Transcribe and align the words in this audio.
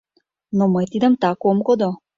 Но 0.57 0.63
мый 0.73 0.85
тидым 0.91 1.13
так 1.21 1.39
ом 1.49 1.57
кодо! 1.67 1.89